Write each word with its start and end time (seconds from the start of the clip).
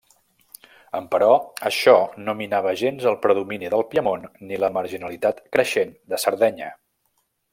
Emperò, 0.99 1.27
això 1.71 1.93
no 2.29 2.35
minava 2.39 2.71
gens 2.79 3.05
el 3.11 3.19
predomini 3.27 3.69
del 3.75 3.85
Piemont 3.93 4.25
ni 4.49 4.59
la 4.63 4.73
marginalitat 4.79 5.45
creixent 5.57 5.97
de 6.15 6.23
Sardenya. 6.27 6.73